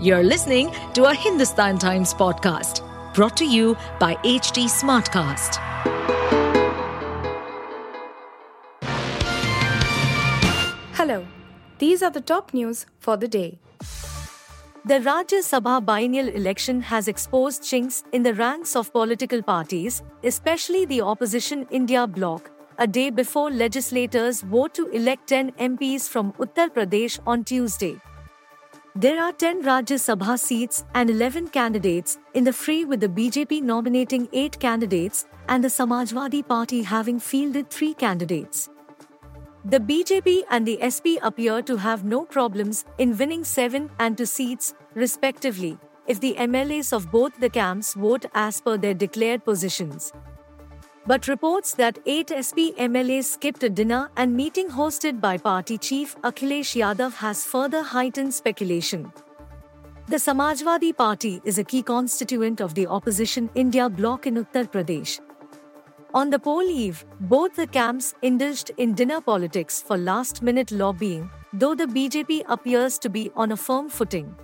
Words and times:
You're 0.00 0.24
listening 0.24 0.72
to 0.94 1.04
a 1.04 1.14
Hindustan 1.14 1.78
Times 1.78 2.12
podcast 2.12 2.82
brought 3.14 3.36
to 3.36 3.46
you 3.46 3.76
by 4.00 4.16
HT 4.16 4.64
Smartcast. 4.64 5.54
Hello, 10.94 11.24
these 11.78 12.02
are 12.02 12.10
the 12.10 12.20
top 12.20 12.52
news 12.52 12.86
for 12.98 13.16
the 13.16 13.28
day. 13.28 13.60
The 14.84 14.98
Rajya 14.98 15.44
Sabha 15.44 15.84
biennial 15.84 16.28
election 16.28 16.82
has 16.82 17.06
exposed 17.06 17.62
chinks 17.62 18.02
in 18.12 18.24
the 18.24 18.34
ranks 18.34 18.74
of 18.74 18.92
political 18.92 19.42
parties, 19.42 20.02
especially 20.24 20.86
the 20.86 21.02
opposition 21.02 21.68
India 21.70 22.08
bloc, 22.08 22.50
a 22.78 22.88
day 22.88 23.10
before 23.10 23.48
legislators 23.48 24.42
vote 24.42 24.74
to 24.74 24.88
elect 24.88 25.28
10 25.28 25.52
MPs 25.52 26.08
from 26.08 26.32
Uttar 26.32 26.68
Pradesh 26.70 27.20
on 27.24 27.44
Tuesday. 27.44 28.00
There 28.96 29.20
are 29.20 29.32
10 29.32 29.64
Rajya 29.64 29.96
Sabha 29.98 30.38
seats 30.38 30.84
and 30.94 31.10
11 31.10 31.48
candidates 31.48 32.16
in 32.32 32.44
the 32.44 32.52
fray 32.52 32.84
with 32.84 33.00
the 33.00 33.08
BJP 33.08 33.60
nominating 33.60 34.28
8 34.32 34.60
candidates 34.60 35.26
and 35.48 35.64
the 35.64 35.68
Samajwadi 35.68 36.46
Party 36.46 36.82
having 36.82 37.18
fielded 37.18 37.70
3 37.70 37.94
candidates. 37.94 38.68
The 39.64 39.80
BJP 39.80 40.42
and 40.48 40.64
the 40.64 40.78
SP 40.78 41.18
appear 41.24 41.60
to 41.62 41.76
have 41.76 42.04
no 42.04 42.24
problems 42.24 42.84
in 42.98 43.18
winning 43.18 43.42
7 43.42 43.90
and 43.98 44.16
2 44.16 44.26
seats, 44.26 44.74
respectively, 44.94 45.76
if 46.06 46.20
the 46.20 46.36
MLAs 46.38 46.92
of 46.92 47.10
both 47.10 47.40
the 47.40 47.50
camps 47.50 47.94
vote 47.94 48.26
as 48.32 48.60
per 48.60 48.76
their 48.76 48.94
declared 48.94 49.44
positions. 49.44 50.12
But 51.06 51.28
reports 51.28 51.74
that 51.74 51.98
8 52.06 52.30
SP 52.40 52.72
MLAs 52.78 53.24
skipped 53.24 53.62
a 53.62 53.68
dinner 53.68 54.10
and 54.16 54.34
meeting 54.34 54.70
hosted 54.70 55.20
by 55.20 55.36
party 55.36 55.76
chief 55.76 56.16
Akhilesh 56.22 56.70
Yadav 56.80 57.12
has 57.16 57.44
further 57.44 57.82
heightened 57.82 58.32
speculation. 58.32 59.12
The 60.08 60.16
Samajwadi 60.16 60.96
Party 60.96 61.42
is 61.44 61.58
a 61.58 61.64
key 61.64 61.82
constituent 61.82 62.62
of 62.62 62.74
the 62.74 62.86
opposition 62.86 63.50
India 63.54 63.90
bloc 63.90 64.26
in 64.26 64.36
Uttar 64.36 64.64
Pradesh. 64.70 65.20
On 66.14 66.30
the 66.30 66.38
poll 66.38 66.62
eve, 66.62 67.04
both 67.20 67.54
the 67.54 67.66
camps 67.66 68.14
indulged 68.22 68.70
in 68.78 68.94
dinner 68.94 69.20
politics 69.20 69.82
for 69.82 69.98
last 69.98 70.42
minute 70.42 70.70
lobbying, 70.70 71.28
though 71.52 71.74
the 71.74 71.86
BJP 71.86 72.44
appears 72.48 72.98
to 72.98 73.10
be 73.10 73.30
on 73.36 73.52
a 73.52 73.56
firm 73.58 73.90
footing. 73.90 74.34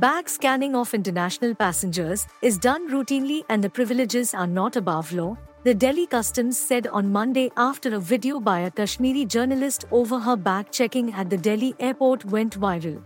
Bag 0.00 0.26
scanning 0.26 0.74
of 0.74 0.94
international 0.94 1.54
passengers 1.54 2.26
is 2.40 2.56
done 2.56 2.88
routinely 2.88 3.44
and 3.50 3.62
the 3.62 3.68
privileges 3.68 4.32
are 4.32 4.46
not 4.46 4.76
above 4.76 5.12
law, 5.12 5.36
the 5.64 5.74
Delhi 5.74 6.06
Customs 6.06 6.56
said 6.56 6.86
on 6.86 7.12
Monday 7.12 7.50
after 7.58 7.94
a 7.94 8.00
video 8.00 8.40
by 8.40 8.60
a 8.60 8.70
Kashmiri 8.70 9.26
journalist 9.26 9.84
over 9.90 10.18
her 10.18 10.34
bag 10.34 10.70
checking 10.70 11.12
at 11.12 11.28
the 11.28 11.36
Delhi 11.36 11.74
airport 11.78 12.24
went 12.24 12.58
viral. 12.58 13.02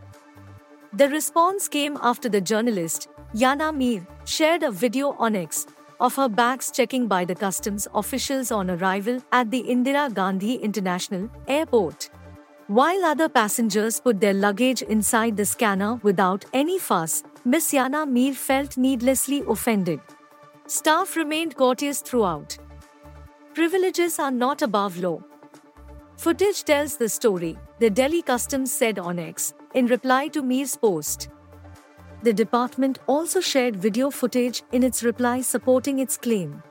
The 0.93 1.09
response 1.09 1.67
came 1.67 1.99
after 2.03 2.29
the 2.29 2.41
journalist, 2.41 3.09
Yana 3.35 3.77
Mir, 3.77 4.07
shared 4.25 4.63
a 4.63 4.71
video 4.71 5.17
on 5.19 5.35
X 5.35 5.67
of 5.99 6.15
her 6.15 6.29
bags 6.29 6.71
checking 6.71 7.09
by 7.09 7.25
the 7.25 7.35
customs 7.35 7.89
officials 7.97 8.53
on 8.53 8.71
arrival 8.71 9.21
at 9.33 9.51
the 9.51 9.65
Indira 9.65 10.15
Gandhi 10.15 10.55
International 10.55 11.29
Airport. 11.49 12.11
While 12.69 13.05
other 13.05 13.29
passengers 13.29 14.01
put 14.01 14.21
their 14.21 14.35
luggage 14.35 14.83
inside 14.83 15.37
the 15.37 15.45
scanner 15.45 16.01
without 16.03 16.45
any 16.53 16.81
fuss, 16.81 17.23
Miss 17.45 17.73
Yana 17.73 18.09
Mir 18.09 18.35
felt 18.35 18.77
needlessly 18.77 19.45
offended. 19.49 20.01
Staff 20.67 21.15
remained 21.15 21.55
courteous 21.55 22.01
throughout. 22.01 22.59
Privileges 23.55 24.19
are 24.19 24.33
not 24.33 24.63
above 24.63 24.99
law. 24.99 25.21
Footage 26.17 26.65
tells 26.65 26.97
the 26.97 27.09
story, 27.09 27.57
the 27.79 27.89
Delhi 27.89 28.21
Customs 28.21 28.73
said 28.73 28.99
on 28.99 29.21
X, 29.21 29.55
in 29.75 29.87
reply 29.87 30.27
to 30.29 30.43
Mir's 30.43 30.77
post. 30.77 31.29
The 32.25 32.33
department 32.33 32.99
also 33.07 33.41
shared 33.41 33.77
video 33.77 34.11
footage 34.11 34.65
in 34.73 34.83
its 34.83 35.05
reply 35.05 35.41
supporting 35.41 36.01
its 36.01 36.17
claim. 36.17 36.65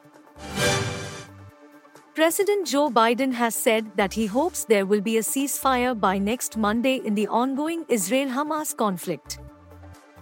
President 2.16 2.66
Joe 2.66 2.90
Biden 2.90 3.34
has 3.34 3.54
said 3.54 3.92
that 3.98 4.14
he 4.14 4.26
hopes 4.26 4.64
there 4.64 4.86
will 4.86 5.02
be 5.02 5.18
a 5.18 5.22
ceasefire 5.22 6.00
by 6.00 6.18
next 6.18 6.56
Monday 6.56 7.02
in 7.04 7.14
the 7.14 7.28
ongoing 7.28 7.84
Israel 7.90 8.30
Hamas 8.30 8.74
conflict. 8.74 9.40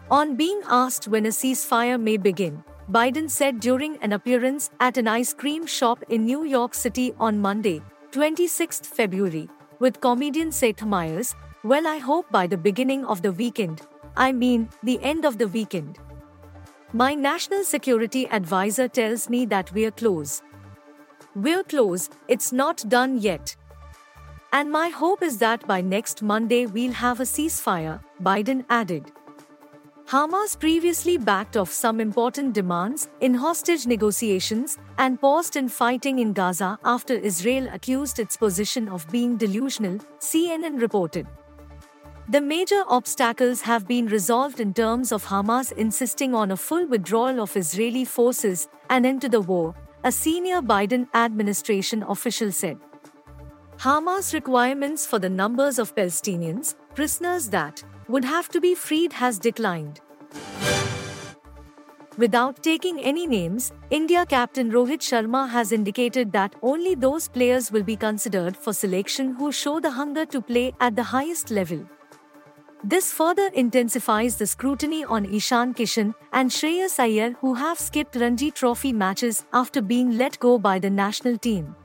On 0.10 0.36
being 0.36 0.62
asked 0.68 1.08
when 1.08 1.28
a 1.28 1.30
ceasefire 1.30 2.02
may 2.02 2.18
begin, 2.18 2.64
Biden 2.92 3.30
said 3.30 3.60
during 3.60 3.98
an 3.98 4.14
appearance 4.14 4.72
at 4.80 4.98
an 4.98 5.08
ice 5.08 5.36
cream 5.36 5.68
shop 5.68 6.02
in 6.10 6.26
New 6.26 6.46
York 6.46 6.74
City 6.74 7.14
on 7.20 7.38
Monday, 7.40 7.80
26 8.10 8.80
February, 8.80 9.48
with 9.78 10.02
comedian 10.02 10.52
Seth 10.52 10.82
Meyers, 10.84 11.36
Well, 11.64 11.86
I 11.86 12.00
hope 12.00 12.26
by 12.32 12.48
the 12.48 12.58
beginning 12.58 13.06
of 13.06 13.22
the 13.22 13.34
weekend, 13.34 13.82
I 14.18 14.32
mean, 14.32 14.68
the 14.82 15.00
end 15.04 15.26
of 15.26 15.38
the 15.38 15.48
weekend. 15.48 16.00
My 16.92 17.14
national 17.14 17.64
security 17.64 18.28
advisor 18.30 18.88
tells 18.88 19.30
me 19.30 19.46
that 19.46 19.72
we're 19.74 19.92
close. 19.92 20.42
We're 21.36 21.64
close, 21.64 22.12
it's 22.28 22.52
not 22.52 22.88
done 22.88 23.18
yet. 23.20 23.56
And 24.52 24.72
my 24.72 24.90
hope 24.90 25.24
is 25.24 25.40
that 25.40 25.66
by 25.66 25.82
next 25.82 26.22
Monday 26.22 26.68
we'll 26.68 26.92
have 26.92 27.20
a 27.20 27.24
ceasefire, 27.24 28.02
Biden 28.22 28.66
added. 28.70 29.12
Hamas 30.06 30.60
previously 30.60 31.18
backed 31.18 31.58
off 31.58 31.72
some 31.72 32.00
important 32.00 32.54
demands 32.54 33.10
in 33.20 33.34
hostage 33.34 33.88
negotiations 33.88 34.78
and 35.00 35.20
paused 35.20 35.56
in 35.56 35.70
fighting 35.70 36.20
in 36.20 36.34
Gaza 36.34 36.78
after 36.86 37.16
Israel 37.16 37.68
accused 37.74 38.20
its 38.20 38.38
position 38.38 38.88
of 38.88 39.10
being 39.10 39.36
delusional, 39.36 39.98
CNN 40.20 40.80
reported. 40.80 41.26
The 42.30 42.42
major 42.42 42.84
obstacles 42.88 43.62
have 43.62 43.88
been 43.88 44.06
resolved 44.06 44.60
in 44.60 44.74
terms 44.74 45.12
of 45.12 45.26
Hamas 45.26 45.72
insisting 45.72 46.36
on 46.36 46.52
a 46.52 46.58
full 46.58 46.86
withdrawal 46.86 47.42
of 47.42 47.58
Israeli 47.58 48.06
forces 48.06 48.68
and 48.92 49.06
end 49.06 49.22
to 49.22 49.30
the 49.30 49.42
war, 49.42 49.74
a 50.06 50.12
senior 50.12 50.62
Biden 50.62 51.08
administration 51.14 52.04
official 52.04 52.52
said. 52.52 52.78
Hamas 53.78 54.34
requirements 54.34 55.08
for 55.08 55.18
the 55.18 55.30
numbers 55.30 55.80
of 55.80 55.96
Palestinians, 55.96 56.76
prisoners 56.94 57.50
that 57.50 57.82
would 58.10 58.26
have 58.26 58.50
to 58.50 58.60
be 58.60 58.76
freed 58.76 59.14
has 59.14 59.40
declined. 59.40 60.02
Without 62.18 62.62
taking 62.62 63.00
any 63.00 63.26
names, 63.26 63.72
India 63.90 64.26
captain 64.26 64.72
Rohit 64.72 65.00
Sharma 65.00 65.50
has 65.50 65.72
indicated 65.72 66.32
that 66.34 66.54
only 66.62 66.96
those 66.96 67.28
players 67.30 67.72
will 67.72 67.82
be 67.84 67.96
considered 67.96 68.58
for 68.58 68.74
selection 68.74 69.34
who 69.36 69.52
show 69.52 69.80
the 69.80 69.92
hunger 69.92 70.26
to 70.26 70.42
play 70.42 70.74
at 70.80 70.96
the 70.96 71.04
highest 71.04 71.50
level. 71.50 71.88
This 72.84 73.14
further 73.14 73.48
intensifies 73.54 74.36
the 74.36 74.46
scrutiny 74.46 75.06
on 75.06 75.24
Ishan 75.24 75.74
Kishan 75.74 76.14
and 76.34 76.52
Shreyas 76.52 77.00
Iyer 77.00 77.32
who 77.40 77.54
have 77.54 77.80
skipped 77.80 78.18
Ranji 78.18 78.52
Trophy 78.52 78.92
matches 78.92 79.46
after 79.54 79.82
being 79.82 80.18
let 80.18 80.38
go 80.40 80.60
by 80.60 80.80
the 80.80 80.90
national 80.90 81.38
team. 81.38 81.76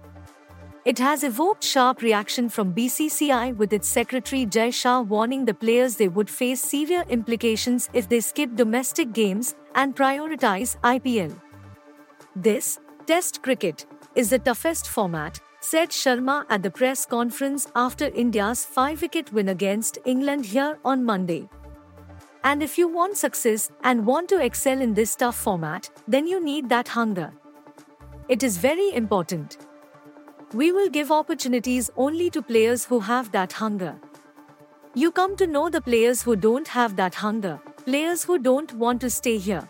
It 0.84 0.98
has 0.98 1.22
evoked 1.22 1.62
sharp 1.62 2.02
reaction 2.02 2.48
from 2.48 2.74
BCCI 2.74 3.56
with 3.56 3.72
its 3.72 3.86
secretary 3.86 4.44
Jay 4.44 4.72
Shah 4.72 5.02
warning 5.02 5.44
the 5.44 5.54
players 5.54 5.94
they 5.96 6.08
would 6.08 6.28
face 6.28 6.60
severe 6.60 7.04
implications 7.08 7.88
if 7.92 8.08
they 8.08 8.20
skip 8.20 8.56
domestic 8.56 9.12
games 9.12 9.54
and 9.76 9.94
prioritize 9.94 10.76
IPL. 10.82 11.40
This, 12.34 12.80
Test 13.06 13.42
cricket, 13.42 13.86
is 14.16 14.30
the 14.30 14.38
toughest 14.38 14.88
format, 14.88 15.40
said 15.60 15.90
Sharma 15.90 16.46
at 16.48 16.62
the 16.62 16.70
press 16.70 17.04
conference 17.04 17.66
after 17.74 18.06
India's 18.06 18.64
5 18.64 19.02
wicket 19.02 19.32
win 19.32 19.48
against 19.48 19.98
England 20.04 20.46
here 20.46 20.78
on 20.84 21.04
Monday. 21.04 21.48
And 22.44 22.62
if 22.62 22.78
you 22.78 22.88
want 22.88 23.16
success 23.16 23.70
and 23.82 24.06
want 24.06 24.28
to 24.28 24.40
excel 24.40 24.80
in 24.80 24.94
this 24.94 25.16
tough 25.16 25.36
format, 25.36 25.90
then 26.06 26.26
you 26.26 26.42
need 26.42 26.68
that 26.68 26.88
hunger. 26.88 27.32
It 28.28 28.42
is 28.42 28.56
very 28.56 28.94
important. 28.94 29.58
We 30.54 30.72
will 30.72 30.88
give 30.88 31.10
opportunities 31.10 31.90
only 31.96 32.30
to 32.30 32.40
players 32.40 32.84
who 32.84 33.00
have 33.00 33.32
that 33.32 33.52
hunger. 33.52 33.96
You 34.94 35.10
come 35.10 35.36
to 35.36 35.46
know 35.46 35.68
the 35.68 35.80
players 35.80 36.22
who 36.22 36.36
don't 36.36 36.68
have 36.68 36.96
that 36.96 37.16
hunger, 37.16 37.60
players 37.84 38.24
who 38.24 38.38
don't 38.38 38.72
want 38.74 39.00
to 39.00 39.10
stay 39.10 39.38
here. 39.38 39.68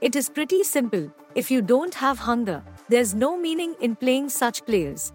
It 0.00 0.16
is 0.16 0.28
pretty 0.28 0.64
simple. 0.64 1.12
If 1.34 1.50
you 1.50 1.62
don't 1.62 1.94
have 1.94 2.18
hunger, 2.18 2.62
there's 2.88 3.14
no 3.14 3.36
meaning 3.36 3.74
in 3.80 3.96
playing 3.96 4.28
such 4.28 4.64
players. 4.64 5.12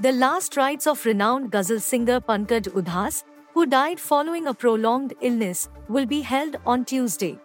The 0.00 0.12
last 0.12 0.56
rites 0.56 0.86
of 0.86 1.04
renowned 1.06 1.50
ghazal 1.52 1.80
singer 1.80 2.20
Pankaj 2.20 2.68
Udhas, 2.80 3.22
who 3.52 3.66
died 3.66 4.00
following 4.00 4.46
a 4.46 4.54
prolonged 4.54 5.14
illness, 5.20 5.68
will 5.88 6.06
be 6.06 6.20
held 6.22 6.56
on 6.66 6.84
Tuesday. 6.84 7.38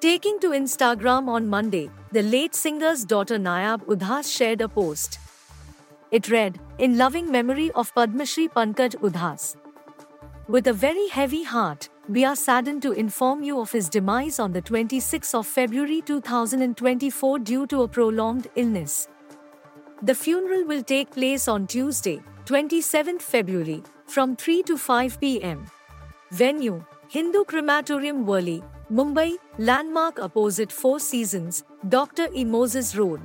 Taking 0.00 0.40
to 0.40 0.48
Instagram 0.50 1.28
on 1.28 1.48
Monday, 1.48 1.88
the 2.10 2.22
late 2.22 2.56
singer's 2.56 3.04
daughter 3.04 3.38
Nayaab 3.38 3.84
Udhas 3.86 4.36
shared 4.36 4.60
a 4.60 4.68
post. 4.68 5.18
It 6.10 6.28
read, 6.28 6.58
In 6.78 6.98
loving 6.98 7.30
memory 7.30 7.70
of 7.72 7.94
Padmashri 7.94 8.50
Pankaj 8.52 8.96
Udhas. 8.96 9.56
With 10.52 10.66
a 10.66 10.72
very 10.74 11.08
heavy 11.08 11.44
heart, 11.44 11.88
we 12.10 12.26
are 12.26 12.36
saddened 12.36 12.82
to 12.82 12.92
inform 12.92 13.42
you 13.42 13.58
of 13.58 13.72
his 13.72 13.88
demise 13.88 14.38
on 14.38 14.52
the 14.52 14.60
26th 14.60 15.34
of 15.34 15.46
February 15.46 16.02
2024 16.02 17.38
due 17.38 17.66
to 17.68 17.80
a 17.84 17.88
prolonged 17.88 18.48
illness. 18.54 19.08
The 20.02 20.14
funeral 20.14 20.66
will 20.66 20.82
take 20.82 21.10
place 21.10 21.48
on 21.48 21.66
Tuesday, 21.66 22.20
27th 22.44 23.22
February, 23.22 23.82
from 24.04 24.36
3 24.36 24.62
to 24.64 24.76
5 24.76 25.18
pm. 25.20 25.64
Venue 26.32 26.84
Hindu 27.08 27.44
Crematorium 27.44 28.26
Worli, 28.26 28.62
Mumbai, 28.92 29.36
landmark 29.56 30.20
opposite 30.20 30.70
Four 30.70 31.00
Seasons, 31.00 31.64
Dr. 31.88 32.28
E. 32.34 32.44
Moses 32.44 32.94
Road. 32.94 33.22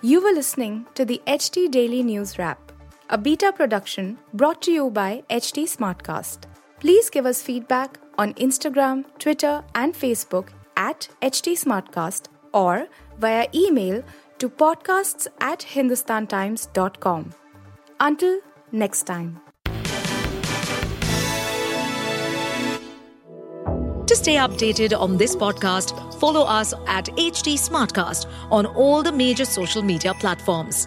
You 0.00 0.22
were 0.22 0.32
listening 0.32 0.86
to 0.94 1.04
the 1.04 1.20
HT 1.26 1.72
Daily 1.72 2.04
News 2.04 2.38
Wrap, 2.38 2.65
a 3.08 3.18
beta 3.18 3.52
production 3.52 4.18
brought 4.34 4.60
to 4.62 4.72
you 4.72 4.90
by 4.90 5.22
HT 5.30 5.64
Smartcast. 5.64 6.44
Please 6.80 7.08
give 7.10 7.26
us 7.26 7.42
feedback 7.42 7.98
on 8.18 8.34
Instagram, 8.34 9.04
Twitter, 9.18 9.62
and 9.74 9.94
Facebook 9.94 10.48
at 10.76 11.08
HT 11.22 11.52
Smartcast 11.52 12.26
or 12.52 12.88
via 13.18 13.46
email 13.54 14.02
to 14.38 14.48
podcasts 14.48 15.26
at 15.40 15.60
hindustantimes.com. 15.60 17.32
Until 18.00 18.40
next 18.72 19.04
time. 19.04 19.40
To 24.06 24.14
stay 24.14 24.36
updated 24.36 24.98
on 24.98 25.16
this 25.16 25.34
podcast, 25.34 26.20
follow 26.20 26.42
us 26.42 26.72
at 26.86 27.06
HT 27.06 27.54
Smartcast 27.54 28.26
on 28.50 28.66
all 28.66 29.02
the 29.02 29.12
major 29.12 29.44
social 29.44 29.82
media 29.82 30.14
platforms. 30.14 30.86